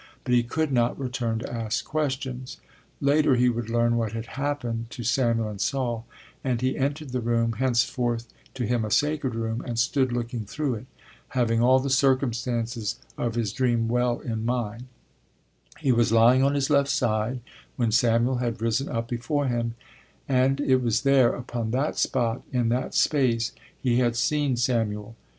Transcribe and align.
But 0.23 0.33
he 0.33 0.41
could 0.41 0.71
not 0.71 0.97
return 0.99 1.37
to 1.37 1.53
ask 1.53 1.85
questions: 1.85 2.57
later 2.99 3.35
he 3.35 3.49
would 3.49 3.69
learn 3.69 3.97
what 3.97 4.13
had 4.13 4.25
happened 4.33 4.89
to 4.89 5.03
Samuel 5.03 5.49
and 5.49 5.61
Saul, 5.61 6.07
and 6.43 6.59
he 6.59 6.75
entered 6.75 7.11
the 7.11 7.21
room, 7.21 7.53
henceforth 7.59 8.27
to 8.55 8.65
him 8.65 8.83
a 8.83 8.89
sacred 8.89 9.35
room, 9.35 9.61
and 9.61 9.77
stood 9.77 10.11
looking 10.11 10.43
through 10.43 10.73
it, 10.73 10.85
having 11.27 11.61
all 11.61 11.77
the 11.79 11.91
circumstances 11.91 12.95
of 13.15 13.35
his 13.35 13.53
dream 13.53 13.87
well 13.87 14.19
in 14.21 14.43
mind: 14.43 14.85
he 15.77 15.91
was 15.91 16.11
lying 16.11 16.41
on 16.41 16.55
his 16.55 16.71
left 16.71 16.89
side 16.89 17.41
when 17.75 17.91
Samuel 17.91 18.37
had 18.37 18.59
risen 18.59 18.89
up 18.89 19.07
before 19.07 19.45
him, 19.45 19.75
and 20.27 20.59
it 20.59 20.77
was 20.77 21.01
there, 21.03 21.35
upon 21.35 21.69
that 21.69 21.95
spot, 21.99 22.41
in 22.51 22.69
that 22.69 22.95
space 22.95 23.51
he 23.79 23.99
had 23.99 24.15
seen 24.15 24.57
Samuel. 24.57 25.15